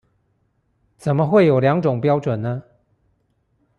[0.97, 2.63] 怎麼會有兩種標準呢？